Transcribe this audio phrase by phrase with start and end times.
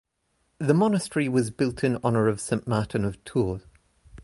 [0.57, 3.61] The monastery was built in honour of Saint Martin of Tours.